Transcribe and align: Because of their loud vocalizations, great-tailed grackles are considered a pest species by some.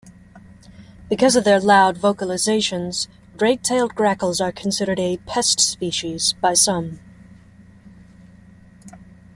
Because 1.09 1.35
of 1.35 1.43
their 1.43 1.59
loud 1.59 1.95
vocalizations, 1.99 3.07
great-tailed 3.37 3.93
grackles 3.93 4.41
are 4.41 4.51
considered 4.51 4.97
a 4.99 5.17
pest 5.27 5.59
species 5.61 6.33
by 6.41 6.55
some. 6.55 6.97